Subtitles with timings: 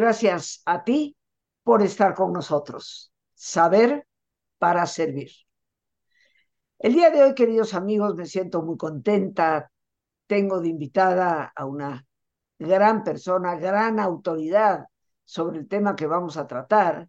[0.00, 1.14] Gracias a ti
[1.62, 3.12] por estar con nosotros.
[3.34, 4.06] Saber
[4.56, 5.30] para servir.
[6.78, 9.70] El día de hoy, queridos amigos, me siento muy contenta.
[10.26, 12.06] Tengo de invitada a una
[12.58, 14.86] gran persona, gran autoridad
[15.22, 17.06] sobre el tema que vamos a tratar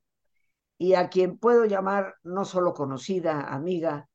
[0.77, 4.09] y a quien puedo llamar no solo conocida, amiga,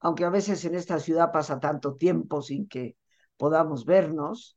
[0.00, 2.96] aunque a veces en esta ciudad pasa tanto tiempo sin que
[3.36, 4.56] podamos vernos,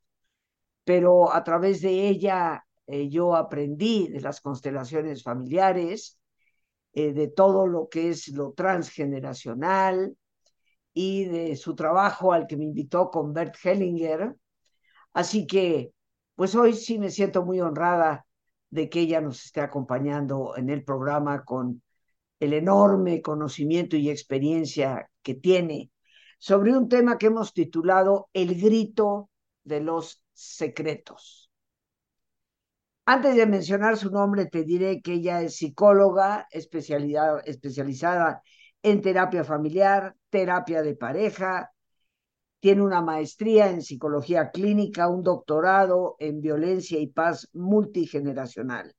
[0.82, 6.18] pero a través de ella eh, yo aprendí de las constelaciones familiares,
[6.92, 10.16] eh, de todo lo que es lo transgeneracional
[10.94, 14.36] y de su trabajo al que me invitó con Bert Hellinger.
[15.12, 15.92] Así que,
[16.34, 18.26] pues hoy sí me siento muy honrada
[18.70, 21.82] de que ella nos esté acompañando en el programa con
[22.40, 25.90] el enorme conocimiento y experiencia que tiene
[26.38, 29.30] sobre un tema que hemos titulado El grito
[29.64, 31.50] de los secretos.
[33.08, 38.42] Antes de mencionar su nombre, te diré que ella es psicóloga especializada
[38.82, 41.70] en terapia familiar, terapia de pareja,
[42.58, 48.92] tiene una maestría en psicología clínica, un doctorado en violencia y paz multigeneracional.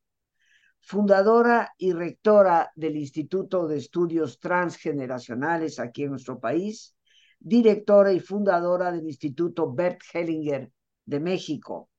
[0.80, 6.95] Fundadora y rectora del Instituto de Estudios Transgeneracionales aquí en nuestro país,
[7.39, 10.72] directora y fundadora del Instituto Bert Hellinger
[11.03, 11.89] de México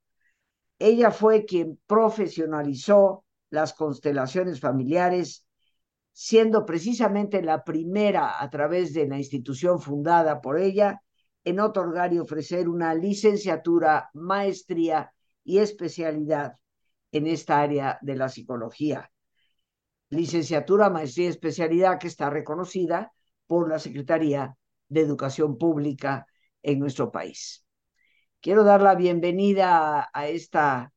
[0.79, 5.47] ella fue quien profesionalizó las constelaciones familiares,
[6.13, 11.03] siendo precisamente la primera a través de la institución fundada por ella
[11.45, 15.13] en otorgar y ofrecer una licenciatura, maestría
[15.45, 16.55] y especialidad
[17.13, 19.11] en esta área de la psicología.
[20.11, 23.13] Licenciatura, maestría y especialidad que está reconocida
[23.47, 24.57] por la Secretaría
[24.89, 26.27] de Educación Pública
[26.63, 27.65] en nuestro país.
[28.41, 30.93] Quiero dar la bienvenida a, esta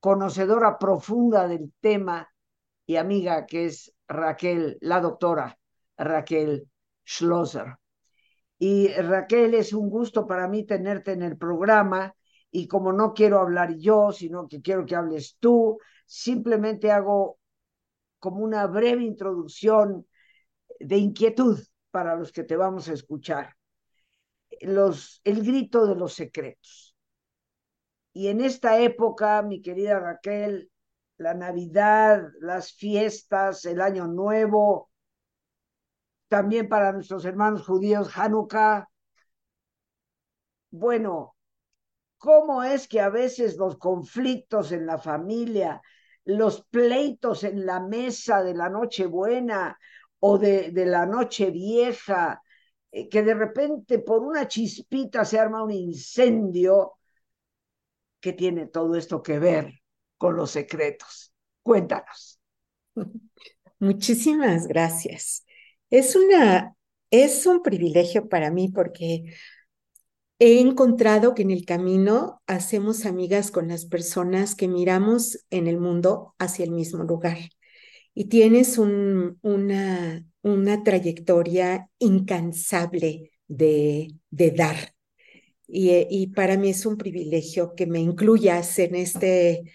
[0.00, 2.28] conocedora profunda del tema
[2.86, 5.58] y amiga que es Raquel, la doctora
[5.98, 6.70] Raquel
[7.04, 7.76] Schlosser.
[8.58, 12.14] Y Raquel, es un gusto para mí tenerte en el programa
[12.50, 17.38] y como no quiero hablar yo, sino que quiero que hables tú, simplemente hago
[18.18, 20.06] como una breve introducción
[20.80, 23.54] de inquietud para los que te vamos a escuchar.
[24.50, 26.85] El grito de los secretos.
[28.16, 30.70] Y en esta época, mi querida Raquel,
[31.18, 34.90] la Navidad, las fiestas, el Año Nuevo,
[36.26, 38.88] también para nuestros hermanos judíos, Hanukkah.
[40.70, 41.36] Bueno,
[42.16, 45.82] ¿cómo es que a veces los conflictos en la familia,
[46.24, 49.78] los pleitos en la mesa de la Nochebuena
[50.20, 52.40] o de, de la Noche Vieja,
[52.90, 56.95] eh, que de repente por una chispita se arma un incendio
[58.26, 59.72] ¿Qué tiene todo esto que ver
[60.18, 61.32] con los secretos?
[61.62, 62.40] Cuéntanos.
[63.78, 65.44] Muchísimas gracias.
[65.90, 66.74] Es una
[67.12, 69.26] es un privilegio para mí porque
[70.38, 75.78] he encontrado que en el camino hacemos amigas con las personas que miramos en el
[75.78, 77.38] mundo hacia el mismo lugar.
[78.14, 84.95] Y tienes un, una, una trayectoria incansable de, de dar,
[85.68, 89.72] eh, y, para mí es un privilegio que me incluyas en este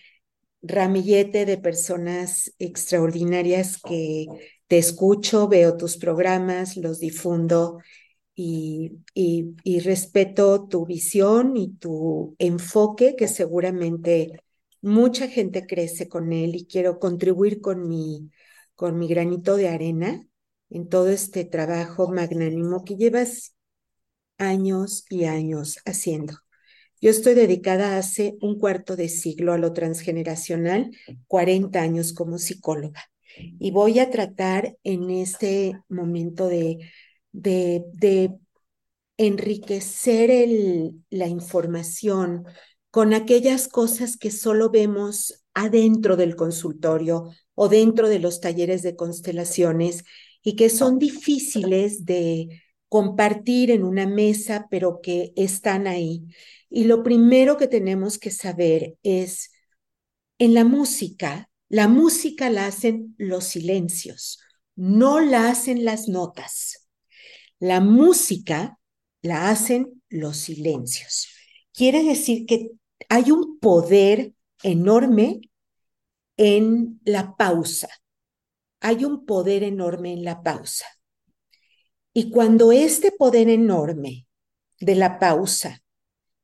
[0.62, 4.28] ramillete de personas extraordinarias que
[4.68, 7.79] te escucho, veo tus programas, los difundo
[8.35, 14.31] y, y, respeto tu visión y tu enfoque, que seguramente
[14.81, 18.31] mucha gente crece con él y quiero contribuir con mi,
[18.75, 20.25] con mi granito de arena
[20.69, 23.53] en todo este trabajo magnánimo que llevas
[24.41, 26.35] años y años haciendo.
[26.99, 30.91] Yo estoy dedicada hace un cuarto de siglo a lo transgeneracional,
[31.28, 33.03] 40 años como psicóloga.
[33.59, 36.79] Y voy a tratar en este momento de,
[37.32, 38.35] de, de
[39.17, 42.46] enriquecer el, la información
[42.91, 48.96] con aquellas cosas que solo vemos adentro del consultorio o dentro de los talleres de
[48.96, 50.03] constelaciones
[50.43, 52.49] y que son difíciles de,
[52.91, 56.26] compartir en una mesa, pero que están ahí.
[56.70, 59.53] Y lo primero que tenemos que saber es,
[60.40, 64.41] en la música, la música la hacen los silencios,
[64.76, 66.90] no la hacen las notas.
[67.59, 68.78] La música
[69.22, 71.29] la hacen los silencios.
[71.72, 72.72] Quiere decir que
[73.08, 74.34] hay un poder
[74.64, 75.40] enorme
[76.35, 77.88] en la pausa.
[78.82, 80.88] Hay un poder enorme en la pausa.
[82.13, 84.28] Y cuando este poder enorme
[84.79, 85.81] de la pausa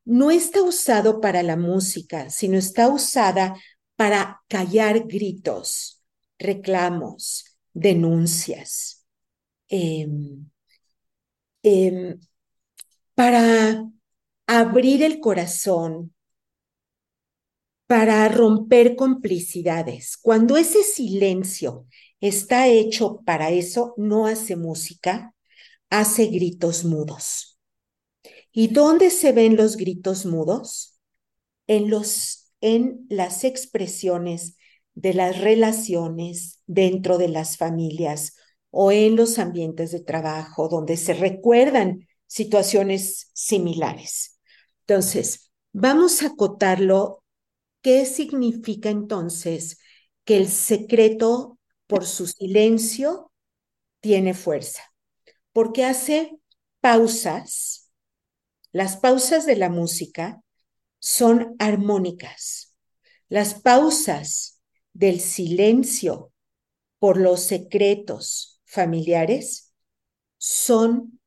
[0.05, 3.57] no está usado para la música, sino está usada
[3.97, 6.01] para callar gritos,
[6.39, 9.05] reclamos, denuncias,
[9.67, 10.49] em,
[11.63, 12.19] em,
[13.15, 13.83] para
[14.45, 16.13] abrir el corazón,
[17.87, 20.17] para romper complicidades.
[20.17, 21.87] Cuando ese silencio
[22.21, 25.33] está hecho para eso, no hace música,
[25.89, 27.59] hace gritos mudos.
[28.51, 30.99] ¿Y dónde se ven los gritos mudos?
[31.67, 34.57] En, los, en las expresiones
[34.95, 38.35] de las relaciones dentro de las familias
[38.71, 44.39] o en los ambientes de trabajo donde se recuerdan situaciones similares.
[44.85, 47.23] Entonces, vamos a acotarlo
[47.87, 49.79] ¿Qué significa entonces
[50.25, 51.57] que el secreto
[51.87, 53.31] por su silencio
[54.01, 54.81] tiene fuerza?
[55.57, 56.37] Porque hace
[56.81, 57.89] pausas.
[58.71, 60.43] Las pausas de la música
[60.99, 62.75] son armónicas.
[63.27, 64.61] Las pausas
[64.93, 66.31] del silencio
[66.99, 69.73] por los secretos familiares
[70.37, 71.19] son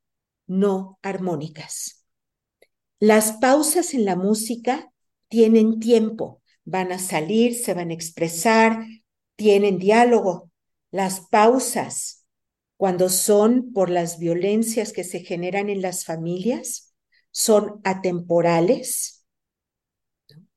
[0.47, 2.05] no armónicas.
[2.99, 4.93] Las pausas en la música
[5.27, 8.85] tienen tiempo van a salir, se van a expresar,
[9.35, 10.49] tienen diálogo.
[10.89, 12.20] Las pausas,
[12.81, 16.95] cuando son por las violencias que se generan en las familias,
[17.29, 19.23] son atemporales,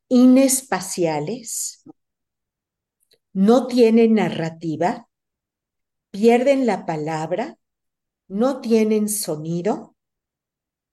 [0.09, 1.85] inespaciales,
[3.35, 5.07] no tienen narrativa,
[6.13, 7.59] pierden la palabra,
[8.27, 9.95] no tienen sonido,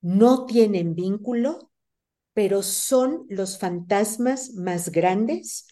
[0.01, 1.71] no tienen vínculo
[2.33, 5.67] pero son los fantasmas más grandes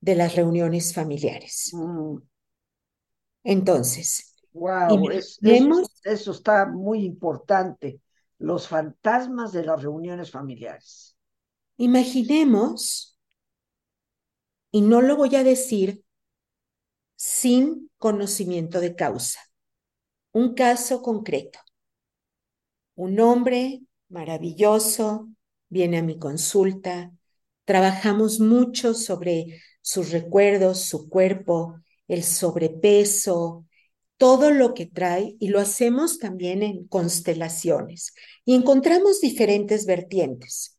[0.00, 1.70] de las reuniones familiares.
[1.72, 2.18] Mm.
[3.42, 8.00] Entonces, wow, eso, está muy importante,
[8.38, 11.16] los fantasmas de las reuniones familiares.
[11.76, 13.18] Imaginemos,
[14.70, 16.04] y no lo voy a decir
[17.16, 19.40] sin conocimiento de causa,
[20.32, 21.58] un caso concreto.
[22.94, 25.28] Un hombre maravilloso,
[25.68, 27.12] viene a mi consulta,
[27.64, 33.66] trabajamos mucho sobre sus recuerdos, su cuerpo, el sobrepeso,
[34.20, 38.12] todo lo que trae y lo hacemos también en constelaciones
[38.44, 40.78] y encontramos diferentes vertientes.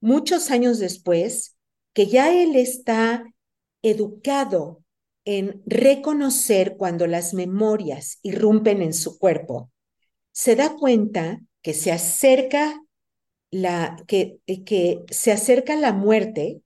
[0.00, 1.56] Muchos años después,
[1.92, 3.32] que ya él está
[3.80, 4.82] educado
[5.24, 9.70] en reconocer cuando las memorias irrumpen en su cuerpo,
[10.32, 12.82] se da cuenta que se acerca
[13.52, 16.60] la, que, eh, que se acerca la muerte,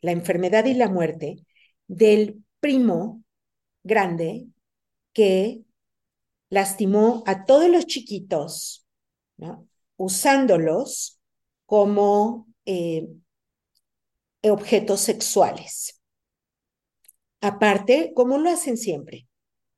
[0.00, 1.46] la enfermedad y la muerte
[1.86, 3.22] del primo
[3.84, 4.48] grande
[5.12, 5.64] que
[6.50, 8.86] lastimó a todos los chiquitos,
[9.96, 11.20] usándolos
[11.66, 13.08] como eh,
[14.42, 16.00] objetos sexuales.
[17.40, 19.26] Aparte, como lo hacen siempre,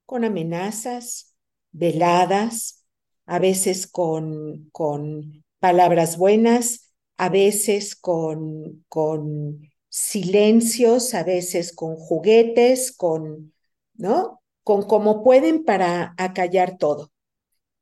[0.04, 1.34] con amenazas,
[1.70, 2.84] veladas,
[3.26, 12.92] a veces con, con palabras buenas, a veces con, con silencios, a veces con juguetes,
[12.92, 13.54] con,
[13.94, 14.41] ¿no?
[14.62, 17.10] Con cómo pueden para acallar todo.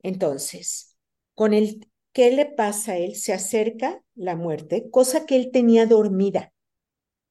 [0.02, 0.96] Entonces,
[1.34, 3.16] con el ¿qué le pasa a él?
[3.16, 6.52] Se acerca la muerte, cosa que él tenía dormida.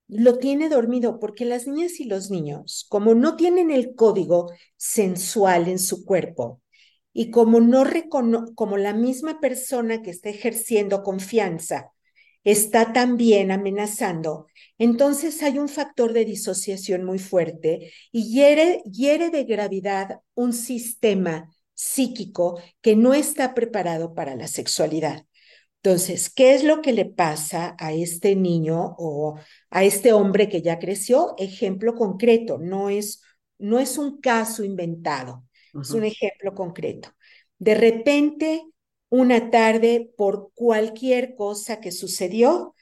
[0.07, 5.67] Lo tiene dormido porque las niñas y los niños, como no tienen el código sensual
[5.67, 6.61] en su cuerpo,
[7.13, 7.83] y como no
[8.55, 11.91] como la misma persona que está ejerciendo confianza
[12.43, 19.43] está también amenazando, entonces hay un factor de disociación muy fuerte y hiere, hiere de
[19.43, 25.25] gravedad un sistema psíquico que no está preparado para la sexualidad.
[25.81, 30.62] Entonces, ¿qué es lo que le pasa a este niño o a este hombre que
[30.62, 31.36] ya creció?
[31.38, 33.22] Ejemplo concreto, no es,
[33.58, 35.46] no es un caso inventado.
[35.81, 37.10] Es un ejemplo concreto.
[37.60, 38.63] De repente,
[39.09, 42.75] una tarde, por cualquier cosa que sucedió,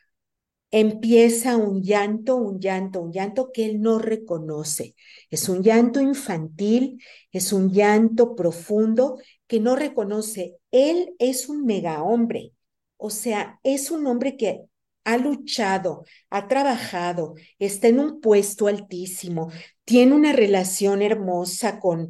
[0.72, 4.96] empieza un llanto, un llanto, un llanto que él no reconoce.
[5.30, 9.18] Es un llanto infantil, es un llanto profundo
[9.48, 10.58] que no reconoce.
[10.72, 12.54] Él es un mega hombre,
[12.98, 14.64] o sea, es un hombre que
[15.06, 19.50] ha luchado, ha trabajado, está en un puesto altísimo,
[19.86, 22.10] tiene una relación hermosa con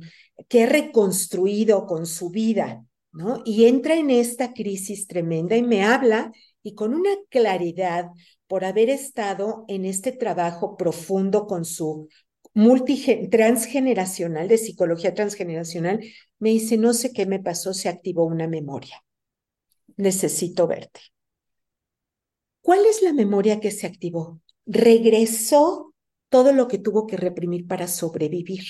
[0.50, 2.87] que ha reconstruido con su vida,
[3.45, 6.31] Y entra en esta crisis tremenda y me habla
[6.63, 8.09] y con una claridad
[8.47, 12.09] por haber estado en este trabajo profundo con su
[12.53, 16.03] multi transgeneracional, de psicología transgeneracional,
[16.39, 19.03] me dice, no sé qué me pasó, se activó una memoria.
[19.95, 21.00] Necesito verte.
[22.62, 24.41] ¿Cuál es la memoria que se activó?
[24.65, 25.93] Regresó
[26.29, 28.63] todo lo que tuvo que reprimir para sobrevivir.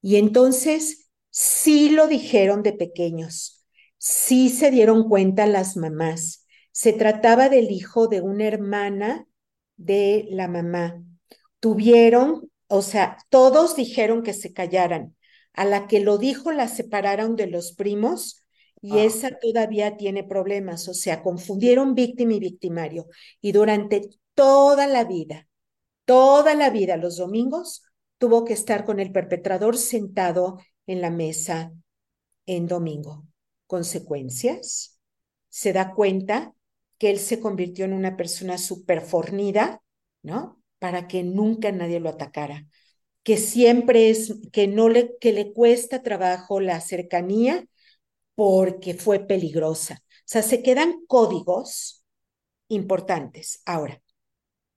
[0.00, 1.05] Y entonces
[1.38, 3.66] sí lo dijeron de pequeños,
[3.98, 6.46] sí se dieron cuenta las mamás.
[6.72, 9.26] Se trataba del hijo de una hermana
[9.76, 11.02] de la mamá.
[11.60, 15.14] Tuvieron, o sea, todos dijeron que se callaran.
[15.52, 18.46] A la que lo dijo la separaron de los primos
[18.80, 23.08] y esa todavía tiene problemas, o sea, confundieron víctima y victimario.
[23.42, 25.48] Y durante toda la vida,
[26.06, 27.82] toda la vida, los domingos,
[28.16, 31.72] tuvo que estar con el perpetrador sentado en la mesa
[32.46, 33.26] en domingo.
[33.66, 35.00] Consecuencias,
[35.48, 36.54] se da cuenta
[36.98, 39.82] que él se convirtió en una persona súper fornida,
[40.22, 40.62] ¿no?
[40.78, 42.66] Para que nunca nadie lo atacara,
[43.22, 47.66] que siempre es, que no le, que le cuesta trabajo la cercanía
[48.34, 50.02] porque fue peligrosa.
[50.04, 52.04] O sea, se quedan códigos
[52.68, 53.62] importantes.
[53.64, 54.02] Ahora,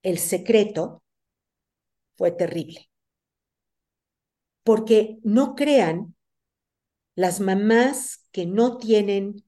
[0.04, 1.04] el secreto
[2.18, 2.89] fue terrible.
[4.70, 6.16] Porque no crean
[7.16, 9.44] las mamás que no tienen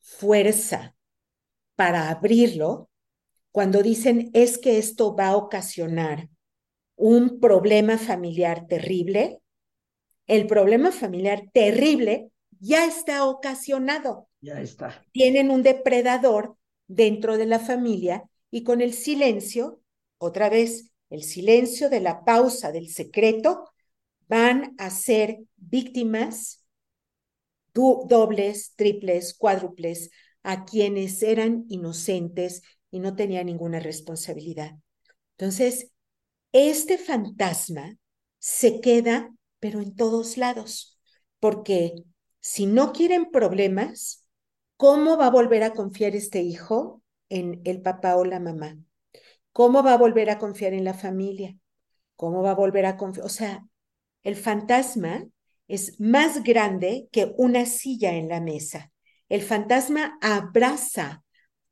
[0.00, 0.96] fuerza
[1.76, 2.90] para abrirlo,
[3.52, 6.28] cuando dicen es que esto va a ocasionar
[6.96, 9.40] un problema familiar terrible,
[10.26, 14.26] el problema familiar terrible ya está ocasionado.
[14.40, 15.04] Ya está.
[15.12, 16.56] Tienen un depredador
[16.88, 19.80] dentro de la familia y con el silencio,
[20.18, 23.67] otra vez, el silencio de la pausa del secreto,
[24.28, 26.64] van a ser víctimas
[27.72, 30.10] dobles, triples, cuádruples,
[30.42, 34.72] a quienes eran inocentes y no tenían ninguna responsabilidad.
[35.36, 35.90] Entonces,
[36.52, 37.96] este fantasma
[38.38, 40.98] se queda, pero en todos lados,
[41.40, 41.94] porque
[42.40, 44.26] si no quieren problemas,
[44.76, 48.78] ¿cómo va a volver a confiar este hijo en el papá o la mamá?
[49.52, 51.56] ¿Cómo va a volver a confiar en la familia?
[52.16, 53.26] ¿Cómo va a volver a confiar?
[53.26, 53.66] O sea,
[54.22, 55.26] el fantasma
[55.66, 58.90] es más grande que una silla en la mesa.
[59.28, 61.24] El fantasma abraza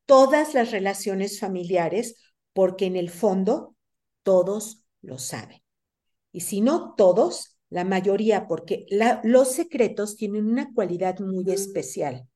[0.04, 2.16] todas las relaciones familiares
[2.52, 3.74] porque en el fondo
[4.22, 5.62] todos lo saben.
[6.32, 8.86] Y si no todos, la mayoría, porque
[9.24, 12.28] los secretos tienen una cualidad muy especial.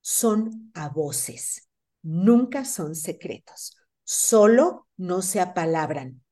[0.00, 1.68] Son a voces,
[2.02, 6.22] nunca son secretos, solo no se apalabran.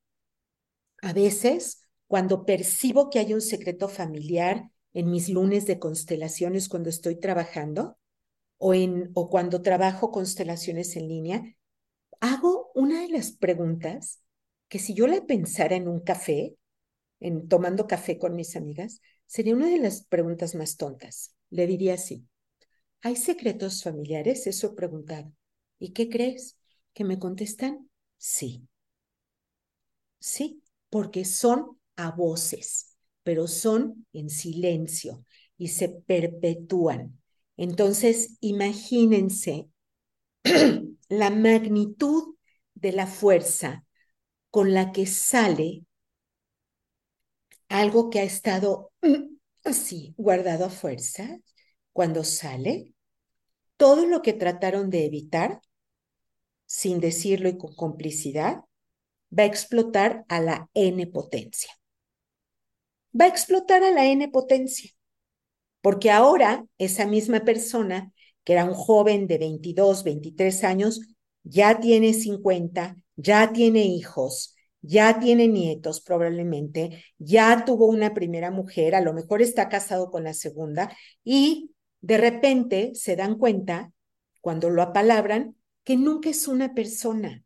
[1.01, 1.82] A veces,
[2.13, 7.97] cuando percibo que hay un secreto familiar en mis lunes de constelaciones cuando estoy trabajando
[8.59, 11.43] o, en, o cuando trabajo constelaciones en línea,
[12.21, 14.21] hago una de las preguntas
[14.69, 16.55] que si yo la pensara en un café,
[17.19, 21.35] en tomando café con mis amigas, sería una de las preguntas más tontas.
[21.49, 22.27] Le diría así,
[23.01, 24.47] ¿hay secretos familiares?
[24.47, 25.33] Eso preguntado.
[25.79, 26.59] ¿Y qué crees?
[26.93, 28.67] Que me contestan, sí.
[30.19, 35.25] Sí, porque son a voces, pero son en silencio
[35.57, 37.19] y se perpetúan.
[37.57, 39.69] Entonces, imagínense
[41.09, 42.35] la magnitud
[42.73, 43.85] de la fuerza
[44.49, 45.83] con la que sale
[47.69, 48.91] algo que ha estado
[49.63, 51.39] así guardado a fuerza,
[51.91, 52.93] cuando sale,
[53.77, 55.61] todo lo que trataron de evitar,
[56.65, 58.61] sin decirlo y con complicidad,
[59.37, 61.71] va a explotar a la n potencia.
[63.19, 64.91] Va a explotar a la n potencia,
[65.81, 68.11] porque ahora esa misma persona,
[68.43, 71.01] que era un joven de 22, 23 años,
[71.43, 78.95] ya tiene 50, ya tiene hijos, ya tiene nietos probablemente, ya tuvo una primera mujer,
[78.95, 83.91] a lo mejor está casado con la segunda y de repente se dan cuenta,
[84.41, 85.55] cuando lo apalabran,
[85.85, 87.43] que nunca es una persona.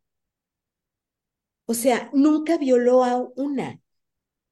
[1.66, 3.80] O sea, nunca violó a una.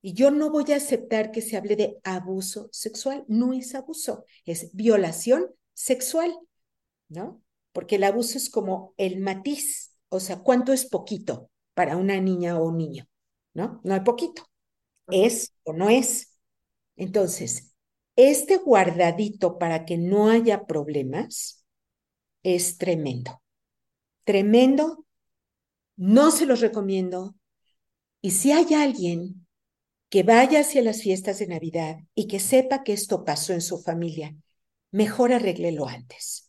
[0.07, 3.25] Y yo no voy a aceptar que se hable de abuso sexual.
[3.27, 6.33] No es abuso, es violación sexual,
[7.09, 7.43] ¿no?
[7.73, 11.51] Porque el abuso es como el matiz, o sea, ¿cuánto es poquito?
[11.77, 13.07] para una niña o un niño,
[13.53, 13.83] ¿no?
[13.85, 14.49] No hay poquito.
[15.09, 16.39] Es o no es.
[16.97, 17.75] Entonces,
[18.17, 21.67] este guardadito para que no haya problemas
[22.43, 23.43] es tremendo.
[24.25, 25.05] Tremendo.
[25.97, 27.35] No se los recomiendo.
[28.23, 29.46] Y si hay alguien
[30.09, 33.79] que vaya hacia las fiestas de Navidad y que sepa que esto pasó en su
[33.83, 34.35] familia,
[34.91, 36.47] mejor arréglelo antes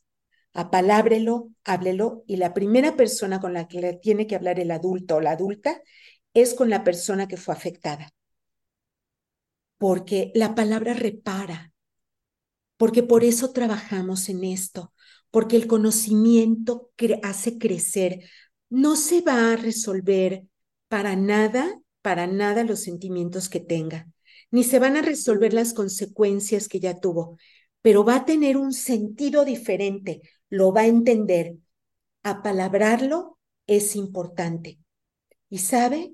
[0.58, 5.18] apalábrelo, háblelo, y la primera persona con la que le tiene que hablar el adulto
[5.18, 5.84] o la adulta
[6.34, 8.12] es con la persona que fue afectada.
[9.78, 11.72] Porque la palabra repara,
[12.76, 14.94] porque por eso trabajamos en esto,
[15.30, 16.90] porque el conocimiento
[17.22, 18.28] hace crecer.
[18.68, 20.46] No se va a resolver
[20.88, 24.08] para nada para nada los sentimientos que tenga,
[24.50, 27.38] ni se van a resolver las consecuencias que ya tuvo,
[27.82, 31.58] pero va a tener un sentido diferente, lo va a entender.
[32.24, 33.38] Apalabrarlo
[33.68, 34.80] es importante.
[35.50, 36.14] Y sabe,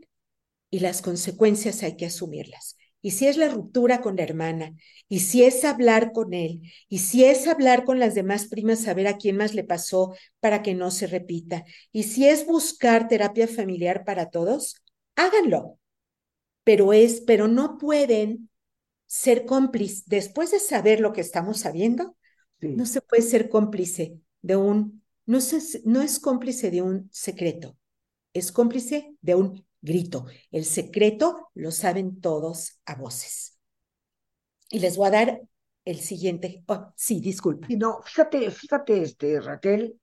[0.71, 2.75] y las consecuencias hay que asumirlas.
[3.03, 4.73] Y si es la ruptura con la hermana,
[5.07, 9.05] y si es hablar con él, y si es hablar con las demás primas, saber
[9.05, 13.47] a quién más le pasó para que no se repita, y si es buscar terapia
[13.47, 14.81] familiar para todos,
[15.15, 15.77] háganlo.
[16.63, 18.49] Pero es, pero no pueden
[19.05, 20.05] ser cómplices.
[20.05, 22.15] Después de saber lo que estamos sabiendo,
[22.61, 25.39] no se puede ser cómplice de un, no,
[25.85, 27.77] no es cómplice de un secreto,
[28.33, 30.25] es cómplice de un grito.
[30.51, 33.59] El secreto lo saben todos a voces.
[34.69, 35.41] Y les voy a dar
[35.85, 36.63] el siguiente.
[36.67, 37.67] Oh, sí, disculpa.
[37.69, 39.99] No, fíjate, fíjate, este, Raquel.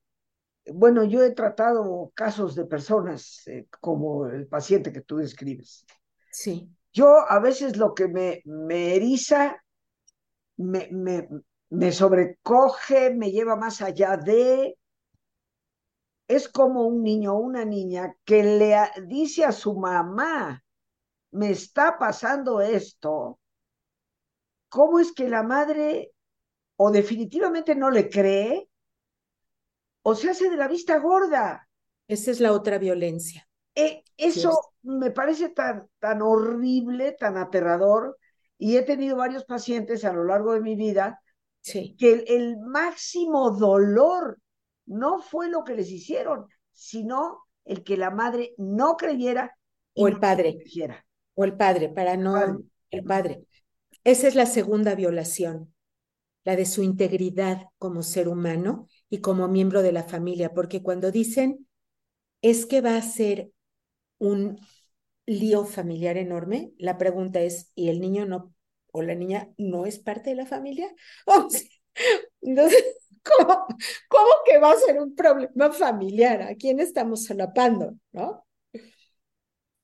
[0.72, 5.84] Bueno, yo he tratado casos de personas eh, como el paciente que tú describes.
[6.30, 6.68] Sí.
[6.92, 9.62] Yo a veces lo que me, me eriza,
[10.56, 11.28] me, me,
[11.70, 14.76] me sobrecoge, me lleva más allá de,
[16.30, 20.62] es como un niño o una niña que le dice a su mamá,
[21.32, 23.40] me está pasando esto,
[24.68, 26.12] ¿cómo es que la madre
[26.76, 28.68] o definitivamente no le cree
[30.02, 31.68] o se hace de la vista gorda?
[32.06, 33.49] Esa es la otra violencia.
[33.80, 38.18] Eh, eso me parece tan, tan horrible, tan aterrador,
[38.58, 41.20] y he tenido varios pacientes a lo largo de mi vida
[41.62, 41.96] sí.
[41.98, 44.38] que el máximo dolor
[44.86, 49.56] no fue lo que les hicieron, sino el que la madre no creyera
[49.94, 50.58] o el padre.
[51.34, 53.44] O el padre, para no el padre.
[54.04, 55.72] Esa es la segunda violación,
[56.44, 61.10] la de su integridad como ser humano y como miembro de la familia, porque cuando
[61.10, 61.66] dicen
[62.42, 63.52] es que va a ser
[64.20, 64.60] un
[65.26, 68.54] lío familiar enorme, la pregunta es, ¿y el niño no
[68.92, 70.94] o la niña no es parte de la familia?
[72.40, 72.84] entonces,
[73.38, 73.66] ¿Cómo,
[74.08, 76.42] ¿Cómo que va a ser un problema familiar?
[76.42, 77.94] ¿A quién estamos solapando?
[78.12, 78.46] ¿No?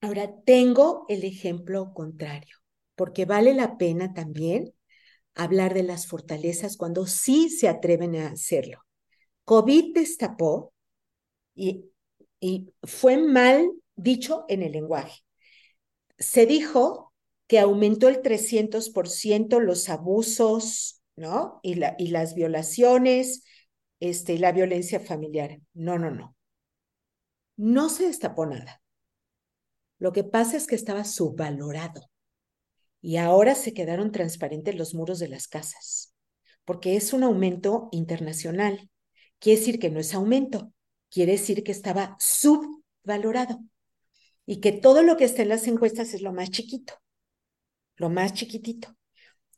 [0.01, 2.57] Ahora, tengo el ejemplo contrario,
[2.95, 4.73] porque vale la pena también
[5.35, 8.81] hablar de las fortalezas cuando sí se atreven a hacerlo.
[9.45, 10.73] COVID destapó
[11.55, 11.91] y,
[12.41, 15.23] y fue mal dicho en el lenguaje.
[16.19, 17.13] Se dijo
[17.47, 21.61] que aumentó el 300% los abusos ¿no?
[21.63, 23.43] Y, la, y las violaciones,
[24.01, 25.59] este, y la violencia familiar.
[25.73, 26.37] No, no, no.
[27.57, 28.83] No se destapó nada.
[29.99, 32.11] Lo que pasa es que estaba subvalorado.
[33.01, 36.15] Y ahora se quedaron transparentes los muros de las casas,
[36.65, 38.91] porque es un aumento internacional.
[39.39, 40.73] Quiere decir que no es aumento,
[41.11, 43.61] quiere decir que estaba subvalorado
[44.47, 46.95] y que todo lo que está en las encuestas es lo más chiquito,
[47.97, 48.97] lo más chiquitito.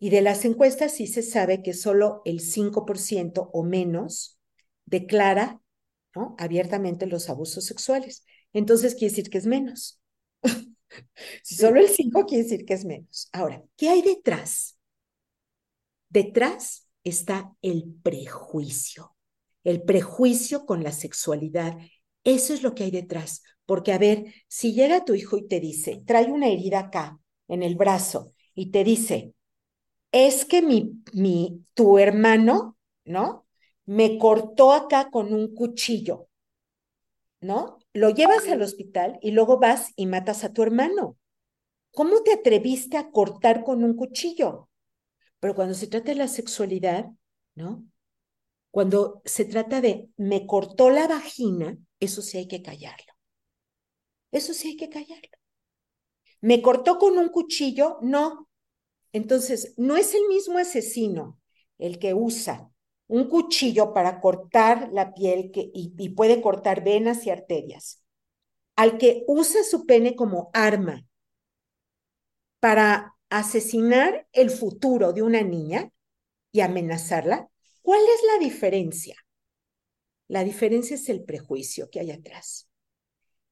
[0.00, 4.38] Y de las encuestas sí se sabe que solo el 5% o menos
[4.86, 5.60] declara
[6.14, 6.34] ¿no?
[6.38, 8.24] abiertamente los abusos sexuales.
[8.52, 10.00] Entonces quiere decir que es menos.
[11.42, 13.28] si solo el 5 quiere decir que es menos.
[13.32, 14.78] Ahora, ¿qué hay detrás?
[16.08, 19.14] Detrás está el prejuicio,
[19.64, 21.76] el prejuicio con la sexualidad.
[22.24, 23.42] Eso es lo que hay detrás.
[23.68, 27.62] Porque, a ver, si llega tu hijo y te dice, trae una herida acá, en
[27.62, 29.34] el brazo, y te dice,
[30.12, 33.46] es que mi, mi, tu hermano, ¿no?
[33.86, 36.28] Me cortó acá con un cuchillo,
[37.40, 37.78] ¿no?
[37.92, 41.16] Lo llevas al hospital y luego vas y matas a tu hermano.
[41.92, 44.70] ¿Cómo te atreviste a cortar con un cuchillo?
[45.40, 47.10] Pero cuando se trata de la sexualidad,
[47.54, 47.84] ¿no?
[48.70, 53.14] Cuando se trata de me cortó la vagina, eso sí hay que callarlo.
[54.30, 55.38] Eso sí hay que callarlo.
[56.40, 58.48] Me cortó con un cuchillo, no,
[59.12, 61.40] entonces, no es el mismo asesino
[61.78, 62.70] el que usa
[63.06, 68.02] un cuchillo para cortar la piel y, puede cortar venas y arterias,
[68.76, 71.06] al que usa su pene como arma
[72.60, 75.90] para asesinar el futuro de una niña
[76.52, 77.48] y amenazarla,
[77.82, 79.16] ¿cuál es la diferencia?
[80.26, 82.67] La diferencia es el prejuicio que hay atrás.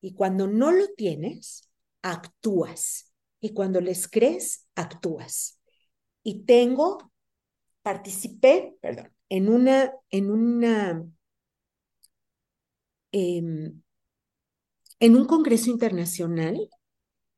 [0.07, 1.69] Y cuando no lo tienes,
[2.01, 3.13] actúas.
[3.41, 5.59] Y cuando les crees, actúas.
[6.23, 7.11] Y tengo,
[7.83, 11.05] participé, perdón, en una, en una,
[13.11, 13.83] em,
[15.01, 16.71] en un congreso internacional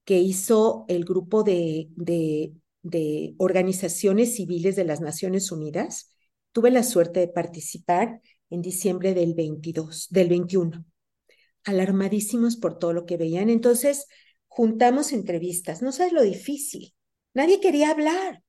[0.05, 2.53] que hizo el grupo de, de,
[2.83, 6.15] de organizaciones civiles de las Naciones Unidas.
[6.53, 10.85] Tuve la suerte de participar en diciembre del 22, del 21,
[11.69, 13.51] alarmadísimos por todo lo que veían.
[13.51, 14.07] Entonces,
[14.47, 15.83] juntamos entrevistas.
[15.83, 16.95] No sabes lo difícil.
[17.35, 18.43] Nadie quería hablar.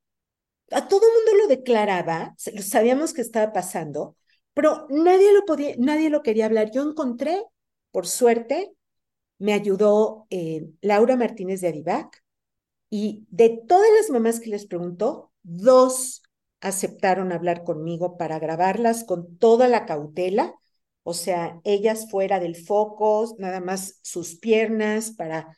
[0.72, 4.16] A todo el mundo lo declaraba, sabíamos que estaba pasando,
[4.54, 6.70] pero nadie lo podía, nadie lo quería hablar.
[6.72, 7.44] Yo encontré,
[7.92, 8.72] por suerte,
[9.40, 12.24] me ayudó eh, Laura Martínez de Adivac,
[12.90, 16.24] y de todas las mamás que les preguntó, dos
[16.60, 20.56] aceptaron hablar conmigo para grabarlas con toda la cautela,
[21.10, 25.58] o sea, ellas fuera del foco, nada más sus piernas para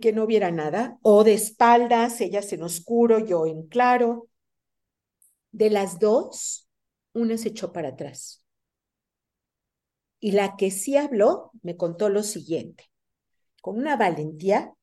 [0.00, 4.28] que no viera nada, o de espaldas, ellas en oscuro, yo en claro.
[5.52, 6.68] De las dos,
[7.12, 8.42] una se echó para atrás.
[10.18, 12.90] Y la que sí habló me contó lo siguiente,
[13.62, 14.74] con una valentía.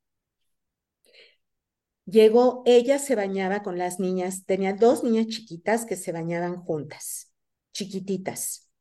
[2.05, 7.33] Llegó, ella se bañaba con las niñas, tenía dos niñas chiquitas que se bañaban juntas,
[7.73, 8.72] chiquititas.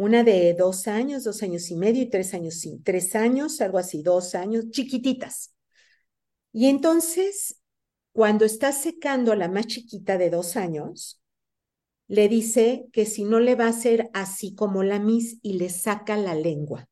[0.00, 4.02] Una de dos años, dos años y medio y tres años, tres años, algo así,
[4.02, 5.54] dos años, chiquititas.
[6.52, 7.60] Y entonces,
[8.12, 11.20] cuando está secando a la más chiquita de dos años,
[12.08, 15.68] le dice que si no le va a hacer así como la Miss y le
[15.68, 16.88] saca la lengua.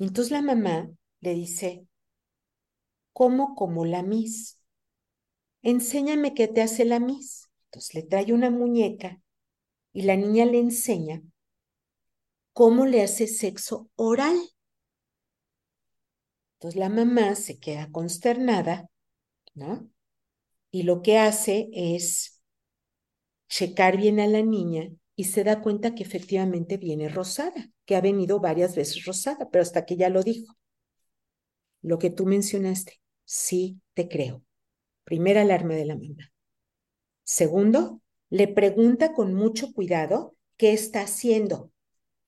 [0.00, 1.86] Entonces la mamá le dice,
[3.12, 4.58] ¿cómo como la Miss?
[5.62, 7.50] Enséñame qué te hace la Miss.
[7.66, 9.22] Entonces le trae una muñeca
[9.92, 11.22] y la niña le enseña
[12.60, 14.36] cómo le hace sexo oral.
[16.58, 18.90] Entonces la mamá se queda consternada,
[19.54, 19.88] ¿no?
[20.70, 22.42] Y lo que hace es
[23.48, 28.02] checar bien a la niña y se da cuenta que efectivamente viene rosada, que ha
[28.02, 30.54] venido varias veces rosada, pero hasta que ya lo dijo.
[31.80, 34.44] Lo que tú mencionaste, sí te creo.
[35.04, 36.30] Primera alarma de la mamá.
[37.24, 41.69] Segundo, le pregunta con mucho cuidado qué está haciendo,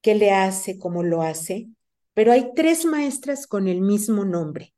[0.03, 1.69] qué le hace, cómo lo hace,
[2.13, 4.75] pero hay tres maestras con el mismo nombre.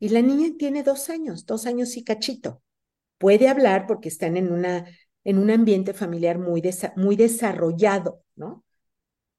[0.00, 2.62] Y la niña tiene dos años, dos años y cachito.
[3.16, 4.86] Puede hablar porque están en, una,
[5.24, 8.64] en un ambiente familiar muy, desarrollado, ¿no?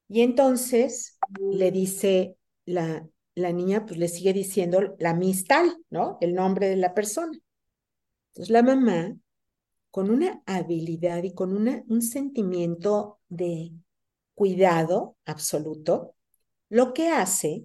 [0.08, 6.18] Y entonces le dice la, la niña, pues le sigue diciendo la mistal, ¿no?
[6.20, 7.38] El nombre de la persona.
[8.28, 9.16] Entonces la mamá,
[9.90, 13.72] con una habilidad y con una, un sentimiento de
[14.40, 16.14] cuidado absoluto,
[16.70, 17.64] lo que hace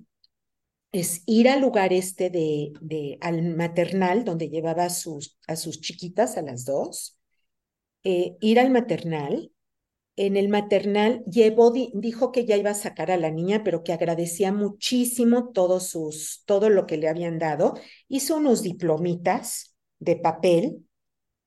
[0.92, 5.80] es ir al lugar este de, de al maternal, donde llevaba a sus, a sus
[5.80, 7.18] chiquitas, a las dos,
[8.04, 9.54] eh, ir al maternal.
[10.18, 13.94] En el maternal llevó, dijo que ya iba a sacar a la niña, pero que
[13.94, 17.76] agradecía muchísimo todos sus, todo lo que le habían dado.
[18.10, 20.86] Hizo unos diplomitas de papel,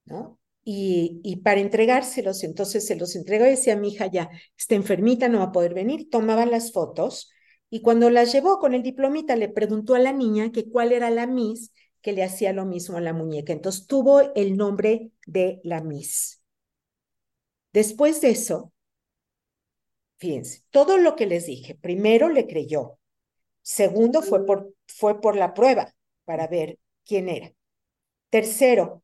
[0.07, 0.38] ¿no?
[0.71, 5.39] Y, para entregárselos, entonces se los entregó y decía, mi hija ya está enfermita, no
[5.39, 6.11] va a poder venir.
[6.11, 7.31] Tomaba las fotos
[7.71, 11.09] y cuando las llevó con el diplomita, le preguntó a la niña que cuál era
[11.09, 13.55] la Miss que le hacía lo mismo a la muñeca.
[13.55, 16.43] Entonces tuvo el nombre de la Miss.
[17.73, 18.71] Después de eso,
[20.19, 22.99] fíjense, todo lo que les dije, primero le creyó.
[23.63, 25.95] Segundo, fue por, fue por la prueba
[26.27, 27.55] para ver quién era.
[28.29, 29.03] Tercero,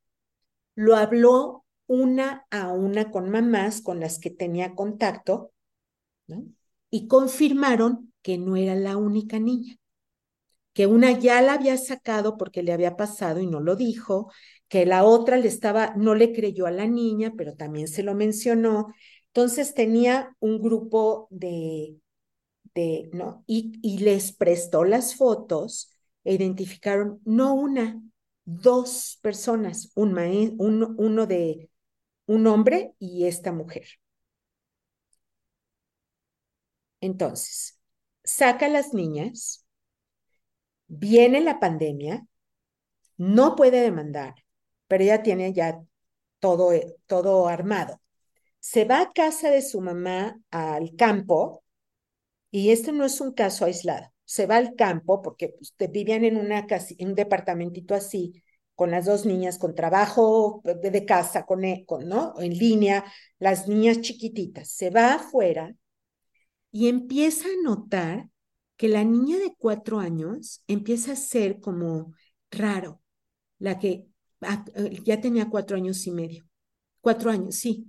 [0.74, 5.52] lo habló una a una con mamás con las que tenía contacto.
[6.90, 9.76] Y confirmaron que no era la única niña,
[10.72, 14.30] que una ya la había sacado porque le había pasado y no lo dijo,
[14.68, 18.14] que la otra le estaba, no le creyó a la niña, pero también se lo
[18.14, 18.94] mencionó.
[19.28, 21.96] Entonces tenía un grupo de,
[22.74, 23.44] de ¿no?
[23.46, 25.90] Y, y les prestó las fotos
[26.24, 28.02] e identificaron no una,
[28.44, 30.18] dos personas, un,
[30.58, 31.70] un uno de
[32.26, 33.86] un hombre y esta mujer.
[37.00, 37.78] Entonces,
[38.24, 39.66] saca a las niñas,
[40.86, 42.26] viene la pandemia,
[43.18, 44.34] no puede demandar,
[44.88, 45.80] pero ella tiene ya
[46.40, 46.72] todo,
[47.06, 48.00] todo armado.
[48.60, 51.64] Se va a casa de su mamá al campo,
[52.52, 54.13] y este no es un caso aislado.
[54.24, 58.42] Se va al campo porque pues, vivían en, una en un departamentito así,
[58.74, 62.34] con las dos niñas, con trabajo de casa, con, e, con, ¿no?
[62.40, 63.04] en línea,
[63.38, 64.68] las niñas chiquititas.
[64.70, 65.74] Se va afuera
[66.72, 68.28] y empieza a notar
[68.76, 72.12] que la niña de cuatro años empieza a ser como
[72.50, 73.00] raro,
[73.58, 74.08] la que
[74.74, 76.44] eh, ya tenía cuatro años y medio.
[77.00, 77.86] Cuatro años, sí.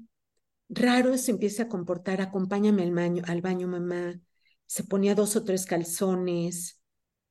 [0.69, 4.19] Raro se empieza a comportar, acompáñame al baño, al baño, mamá.
[4.65, 6.81] Se ponía dos o tres calzones,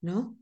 [0.00, 0.36] ¿no?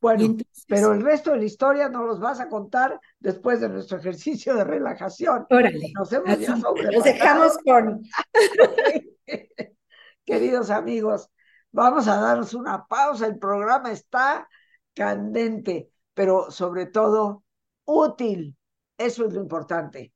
[0.00, 0.36] Bueno,
[0.68, 4.54] pero el resto de la historia nos los vas a contar después de nuestro ejercicio
[4.54, 5.44] de relajación.
[5.50, 5.92] Órale.
[5.94, 8.02] Nos hemos ya Nos dejamos con.
[10.24, 11.30] queridos amigos,
[11.72, 13.26] vamos a darnos una pausa.
[13.26, 14.48] El programa está
[14.94, 17.42] candente, pero sobre todo
[17.84, 18.56] útil.
[18.96, 20.12] Eso es lo importante.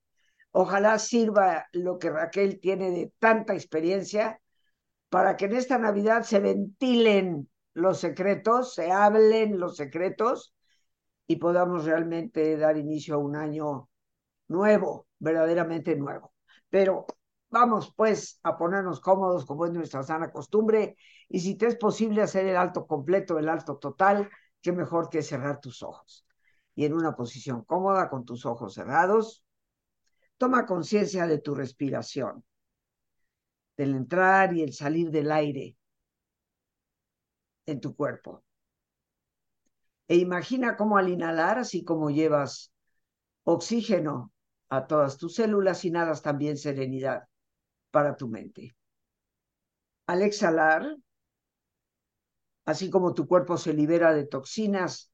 [0.53, 4.39] Ojalá sirva lo que Raquel tiene de tanta experiencia
[5.13, 10.55] para que en esta Navidad se ventilen los secretos, se hablen los secretos
[11.27, 13.91] y podamos realmente dar inicio a un año
[14.49, 16.33] nuevo, verdaderamente nuevo.
[16.71, 17.05] Pero
[17.51, 20.97] vamos pues a ponernos cómodos como es nuestra sana costumbre
[21.29, 24.31] y si te es posible hacer el alto completo, el alto total,
[24.63, 26.27] qué mejor que cerrar tus ojos.
[26.75, 29.45] Y en una posición cómoda con tus ojos cerrados,
[30.39, 32.43] toma conciencia de tu respiración,
[33.77, 35.77] del entrar y el salir del aire
[37.67, 38.45] en tu cuerpo.
[40.09, 42.73] E imagina cómo al inhalar, así como llevas
[43.45, 44.33] oxígeno
[44.69, 47.29] a todas tus células, inhalas también serenidad
[47.91, 48.77] para tu mente.
[50.07, 50.97] Al exhalar,
[52.65, 55.13] así como tu cuerpo se libera de toxinas,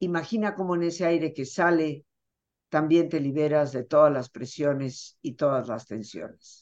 [0.00, 2.04] imagina cómo en ese aire que sale
[2.68, 6.61] también te liberas de todas las presiones y todas las tensiones.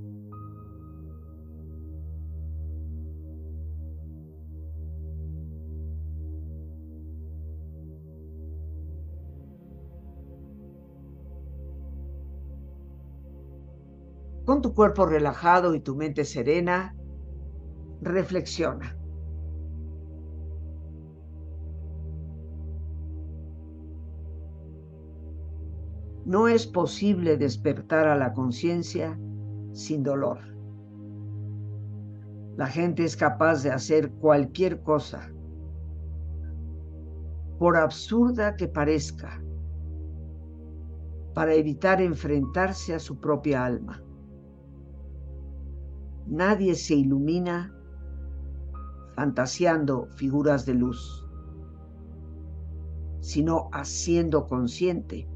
[14.61, 16.95] Tu cuerpo relajado y tu mente serena,
[18.01, 18.95] reflexiona.
[26.25, 29.19] No es posible despertar a la conciencia
[29.73, 30.39] sin dolor.
[32.55, 35.31] La gente es capaz de hacer cualquier cosa,
[37.57, 39.41] por absurda que parezca,
[41.33, 44.03] para evitar enfrentarse a su propia alma.
[46.27, 47.73] Nadie se ilumina
[49.15, 51.25] fantaseando figuras de luz,
[53.19, 55.27] sino haciendo consciente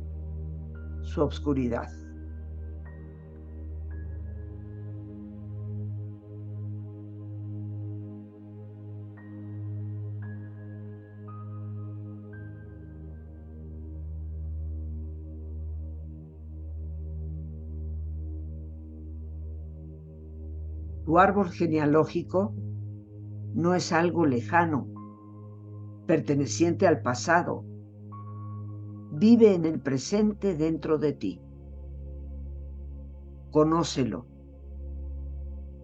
[1.02, 1.90] su obscuridad.
[21.20, 22.54] Árbol genealógico
[23.54, 24.88] no es algo lejano,
[26.06, 27.66] perteneciente al pasado,
[29.12, 31.42] vive en el presente dentro de ti.
[33.52, 34.26] Conócelo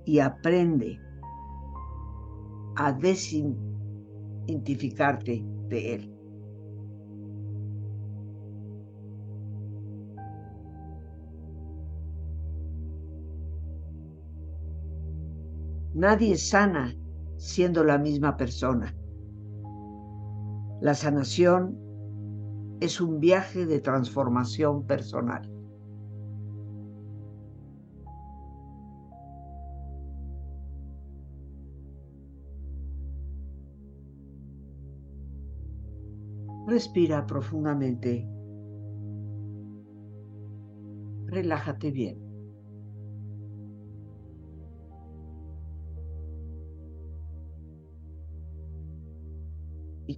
[0.05, 0.99] y aprende
[2.75, 6.20] a desidentificarte de él.
[15.93, 16.95] Nadie sana
[17.37, 18.95] siendo la misma persona.
[20.79, 21.77] La sanación
[22.79, 25.47] es un viaje de transformación personal.
[36.67, 38.25] Respira profundamente.
[41.25, 42.30] Relájate bien.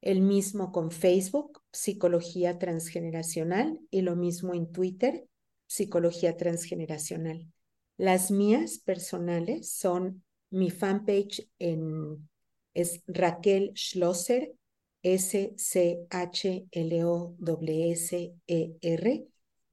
[0.00, 5.26] el mismo con Facebook, Psicología Transgeneracional, y lo mismo en Twitter,
[5.66, 7.50] Psicología Transgeneracional.
[7.96, 12.28] Las mías personales son mi fanpage en,
[12.74, 14.54] es Raquel Schlosser,
[15.02, 16.06] S-C-H-L-O-S-E-R,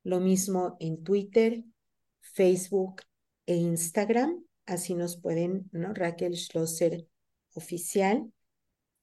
[0.03, 1.63] lo mismo en Twitter,
[2.21, 3.01] Facebook
[3.45, 5.93] e Instagram, así nos pueden, ¿no?
[5.93, 7.07] Raquel Schlosser
[7.53, 8.31] oficial.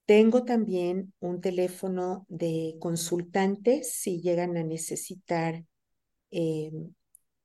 [0.07, 5.65] Tengo también un teléfono de consultantes si llegan a necesitar
[6.31, 6.73] eh,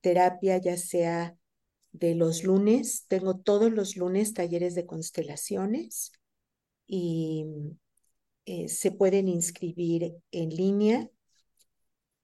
[0.01, 1.37] terapia, ya sea
[1.91, 3.05] de los lunes.
[3.07, 6.11] Tengo todos los lunes talleres de constelaciones
[6.87, 7.45] y
[8.45, 11.09] eh, se pueden inscribir en línea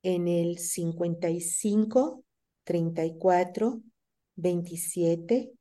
[0.03, 2.23] en el 55
[2.63, 3.81] 34
[4.35, 5.51] 27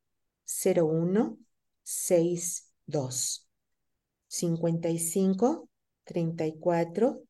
[0.46, 1.38] 01
[1.82, 3.48] 62.
[4.28, 5.68] 55
[6.04, 7.22] 34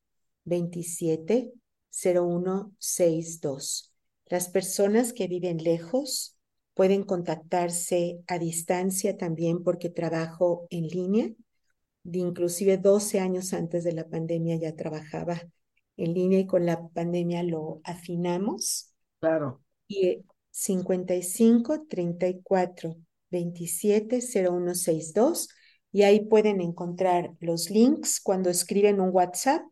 [0.43, 1.53] 27
[1.91, 3.93] 01 62.
[4.27, 6.37] Las personas que viven lejos
[6.73, 11.29] pueden contactarse a distancia también porque trabajo en línea.
[12.03, 15.41] De inclusive 12 años antes de la pandemia ya trabajaba
[15.97, 18.93] en línea y con la pandemia lo afinamos.
[19.19, 19.61] Claro.
[19.87, 22.95] Y 55 34
[23.29, 25.49] 27 0162
[25.91, 28.21] y ahí pueden encontrar los links.
[28.21, 29.63] Cuando escriben un WhatsApp,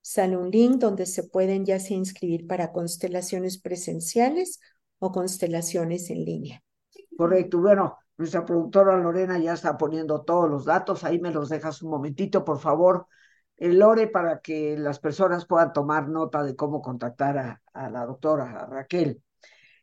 [0.00, 4.60] sale un link donde se pueden ya sea inscribir para constelaciones presenciales
[4.98, 6.62] o constelaciones en línea.
[7.16, 7.58] Correcto.
[7.58, 11.04] Bueno, nuestra productora Lorena ya está poniendo todos los datos.
[11.04, 13.06] Ahí me los dejas un momentito, por favor.
[13.56, 18.66] El Lore, para que las personas puedan tomar nota de cómo contactar a, la doctora
[18.66, 19.22] Raquel.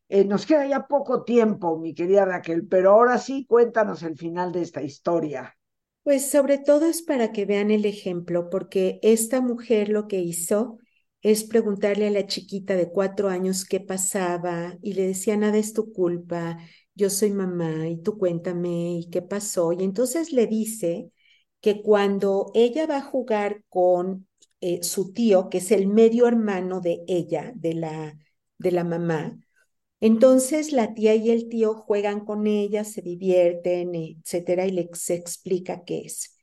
[0.10, 4.52] Eh, nos queda ya poco tiempo, mi querida Raquel, pero ahora sí, cuéntanos el final
[4.52, 5.58] de esta historia.
[6.04, 10.78] Pues sobre todo es para que vean el ejemplo, porque esta mujer lo que hizo
[11.22, 15.74] es preguntarle a la chiquita de cuatro años qué pasaba y le decía, nada es
[15.74, 16.58] tu culpa,
[16.96, 19.72] yo soy mamá y tú cuéntame y qué pasó.
[19.72, 21.12] Y entonces le dice
[21.62, 24.28] que cuando ella va a jugar con
[24.60, 28.18] eh, su tío, que es el medio hermano de ella, de la,
[28.58, 29.38] de la mamá,
[30.06, 35.84] entonces la tía y el tío juegan con ella, se divierten, etcétera, y les explica
[35.86, 36.38] qué es.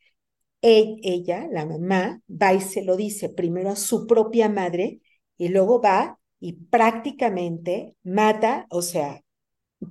[0.62, 5.00] E, ella, la mamá, va y se lo dice primero a su propia madre
[5.38, 9.22] y luego va y prácticamente mata, o sea,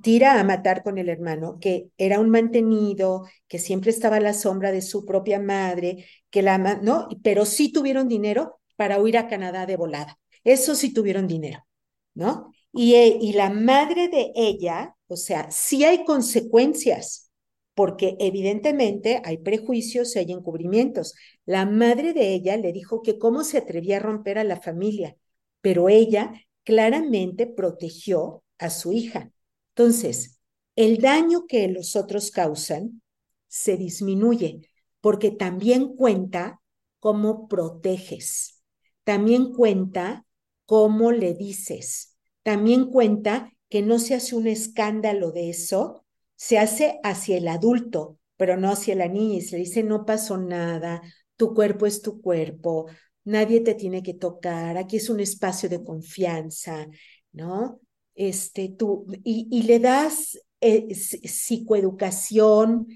[0.01, 4.33] tira a matar con el hermano, que era un mantenido, que siempre estaba a la
[4.33, 9.27] sombra de su propia madre, que la no, pero sí tuvieron dinero para huir a
[9.27, 10.19] Canadá de volada.
[10.43, 11.65] Eso sí tuvieron dinero,
[12.13, 12.51] ¿no?
[12.73, 17.31] Eh, y, la madre de ella, o sea, sí hay consecuencias,
[17.73, 21.15] porque evidentemente hay prejuicios, hay encubrimientos.
[21.45, 25.15] La madre de ella le dijo que cómo se atrevía a romper a la familia,
[25.61, 29.31] pero ella claramente protegió a su hija.
[29.75, 30.39] Entonces,
[30.75, 33.01] el daño que los otros causan
[33.47, 34.69] se disminuye,
[35.01, 36.61] porque también cuenta
[36.99, 38.61] cómo proteges,
[39.03, 40.25] también cuenta
[40.65, 46.99] cómo le dices, también cuenta que no se hace un escándalo de eso, se hace
[47.03, 49.37] hacia el adulto, pero no hacia la niña.
[49.37, 51.01] Y se le dice, no pasó nada,
[51.35, 52.87] tu cuerpo es tu cuerpo,
[53.23, 56.87] nadie te tiene que tocar, aquí es un espacio de confianza,
[57.31, 57.79] ¿no?
[58.15, 62.87] Este, tú, y, le das eh, psicoeducación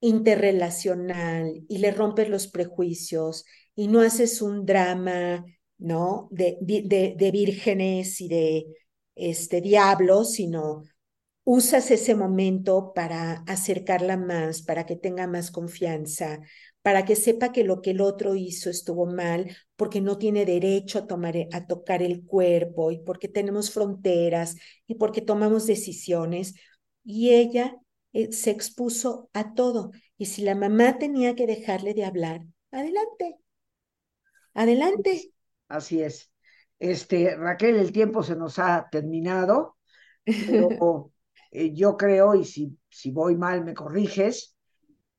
[0.00, 5.44] interrelacional y le rompes los prejuicios y no haces un drama,
[5.78, 6.28] ¿no?
[6.30, 8.66] De, de, vírgenes y de
[9.14, 10.84] este, diablo, sino
[11.44, 16.40] usas ese momento para acercarla más, para que tenga más confianza,
[16.82, 20.98] para que sepa que lo que el otro hizo estuvo mal, porque no tiene derecho
[20.98, 24.56] a, tomar, a tocar el cuerpo y porque tenemos fronteras
[24.86, 26.54] y porque tomamos decisiones.
[27.04, 27.76] Y ella
[28.12, 29.92] eh, se expuso a todo.
[30.18, 33.36] Y si la mamá tenía que dejarle de hablar, adelante,
[34.54, 35.32] adelante.
[35.68, 36.32] Así es.
[36.78, 39.76] Este, Raquel, el tiempo se nos ha terminado,
[40.24, 41.12] pero
[41.50, 44.56] eh, yo creo, y si, si voy mal me corriges,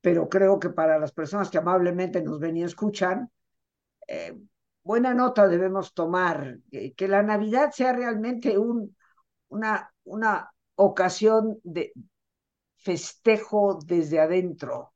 [0.02, 3.30] pero creo que para las personas que amablemente nos ven y escuchan,
[4.08, 4.38] eh,
[4.84, 6.60] buena nota debemos tomar,
[6.95, 8.95] que la Navidad sea realmente un,
[9.50, 11.93] una, una ocasión de
[12.78, 14.93] festejo desde adentro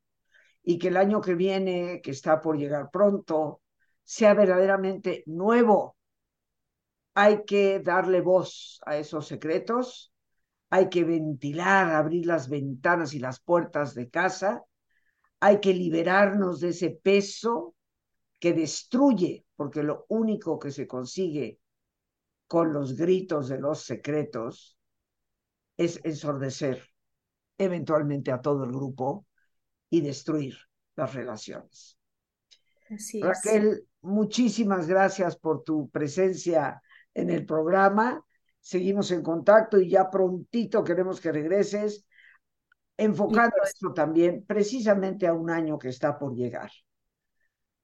[0.64, 3.63] y que el año que viene, que está por llegar pronto,
[4.04, 5.98] sea verdaderamente nuevo,
[7.14, 10.14] hay que darle voz a esos secretos,
[10.70, 14.64] hay que ventilar, abrir las ventanas y las puertas de casa,
[15.40, 17.76] hay que liberarnos de ese peso
[18.40, 21.60] que destruye, porque lo único que se consigue
[22.48, 24.78] con los gritos de los secretos
[25.78, 26.84] es ensordecer
[27.58, 29.26] eventualmente a todo el grupo
[29.90, 30.58] y destruir
[30.96, 31.98] las relaciones.
[33.22, 36.82] Raquel, muchísimas gracias por tu presencia
[37.14, 38.24] en el programa.
[38.60, 42.06] Seguimos en contacto y ya prontito queremos que regreses,
[42.98, 46.72] enfocando esto también precisamente a un año que está por llegar.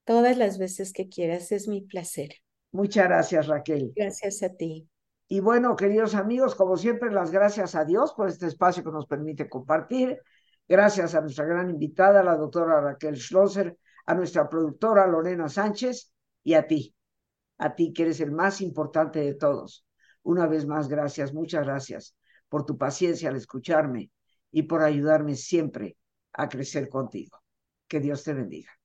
[0.05, 2.31] Todas las veces que quieras, es mi placer.
[2.71, 3.91] Muchas gracias, Raquel.
[3.95, 4.87] Gracias a ti.
[5.27, 9.05] Y bueno, queridos amigos, como siempre, las gracias a Dios por este espacio que nos
[9.05, 10.19] permite compartir.
[10.67, 13.77] Gracias a nuestra gran invitada, la doctora Raquel Schlosser,
[14.09, 16.11] a nuestra productora Lorena Sánchez
[16.43, 16.95] y a ti,
[17.59, 19.85] a ti que eres el más importante de todos.
[20.23, 22.15] Una vez más, gracias, muchas gracias
[22.47, 24.09] por tu paciencia al escucharme
[24.51, 25.95] y por ayudarme siempre
[26.33, 27.37] a crecer contigo.
[27.87, 28.78] Que Dios te bendiga.